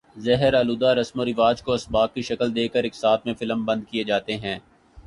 زہر 0.17 0.53
آلودہ 0.53 0.93
رسم 0.93 1.19
و 1.19 1.25
رواج 1.25 1.61
کو 1.63 1.73
اسباق 1.73 2.13
کی 2.13 2.21
شکل 2.29 2.55
دے 2.55 2.67
کر 2.67 2.83
اقساط 2.83 3.25
میں 3.25 3.33
فلم 3.39 3.65
بند 3.65 3.83
کئے 3.89 4.03
جاتے 4.03 4.37
ہیں 4.37 4.57